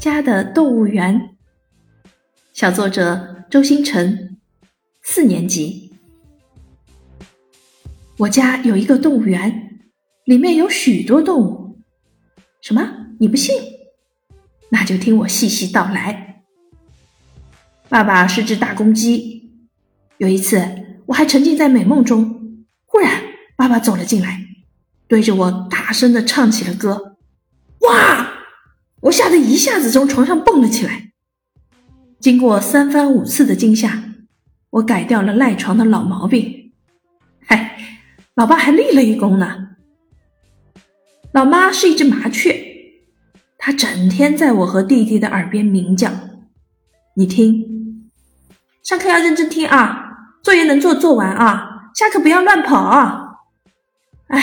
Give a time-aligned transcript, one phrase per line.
[0.00, 1.36] 家的动物园。
[2.52, 4.38] 小作者周星辰，
[5.02, 5.94] 四年级。
[8.18, 9.80] 我家有一个动物园，
[10.24, 11.80] 里面有许多动物。
[12.62, 13.08] 什么？
[13.18, 13.54] 你不信？
[14.70, 16.42] 那就听我细细道来。
[17.88, 19.52] 爸爸是只大公鸡。
[20.18, 20.66] 有一次，
[21.06, 23.22] 我还沉浸在美梦中，忽然
[23.56, 24.40] 爸爸走了进来，
[25.06, 27.16] 对着我大声的唱起了歌。
[27.80, 28.32] 哇！
[29.06, 31.12] 我吓得一下子从床上蹦了起来。
[32.18, 34.02] 经过三番五次的惊吓，
[34.70, 36.72] 我改掉了赖床的老毛病。
[37.44, 37.78] 嗨，
[38.34, 39.68] 老爸还立了一功呢。
[41.32, 42.60] 老妈是一只麻雀，
[43.58, 46.10] 它整天在我和弟弟的耳边鸣叫。
[47.14, 48.10] 你听，
[48.82, 53.22] 上课要认真听啊，作业能做做完啊，下课不要乱跑啊。
[54.28, 54.40] 哎，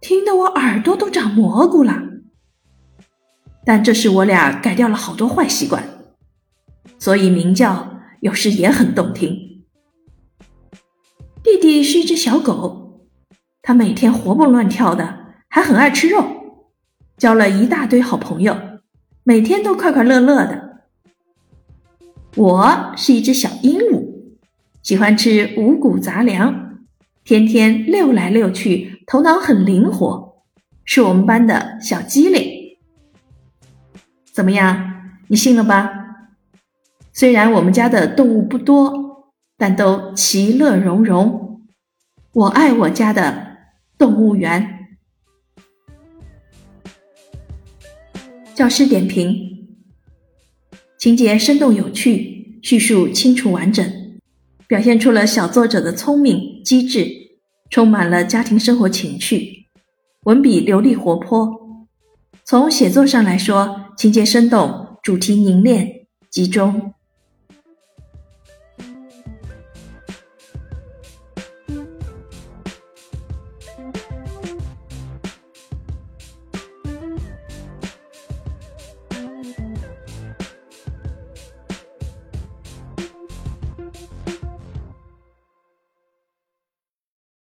[0.00, 2.11] 听得我耳朵都长蘑菇了。
[3.64, 5.84] 但这是我俩改掉了好多坏习惯，
[6.98, 9.62] 所以鸣叫有时也很动听。
[11.42, 13.06] 弟弟是一只小狗，
[13.62, 16.24] 它每天活蹦乱跳的，还很爱吃肉，
[17.16, 18.56] 交了一大堆好朋友，
[19.24, 20.82] 每天都快快乐乐的。
[22.36, 24.34] 我是一只小鹦鹉，
[24.82, 26.78] 喜欢吃五谷杂粮，
[27.24, 30.44] 天天溜来溜去，头脑很灵活，
[30.84, 32.51] 是我们班的小机灵。
[34.42, 35.88] 怎么样，你信了吧？
[37.12, 41.62] 虽然我们家的动物不多，但都其乐融融。
[42.32, 43.58] 我爱我家的
[43.96, 44.88] 动物园。
[48.52, 49.68] 教师点评：
[50.98, 53.88] 情节生动有趣，叙述清楚完整，
[54.66, 57.06] 表现出了小作者的聪明机智，
[57.70, 59.68] 充满了家庭生活情趣，
[60.24, 61.61] 文笔流利活泼。
[62.52, 65.88] 从写作上来说，情节生动，主题凝练
[66.30, 66.92] 集中。